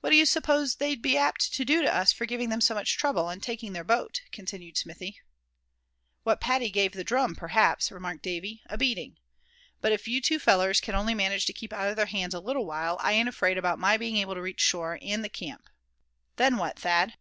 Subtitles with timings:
[0.00, 2.72] "What do you suppose they'd be apt to do to us for giving them so
[2.74, 5.20] much trouble, and taking their boat?" continued Smithy.
[6.22, 9.18] "What Paddy gave the drum, perhaps," remarked Davy; "a beating.
[9.82, 12.40] But if you two fellers can only manage to keep out of their hands a
[12.40, 15.68] little while, I ain't afraid about my being able to reach shore, and the camp.
[16.36, 17.12] Then what, Thad?"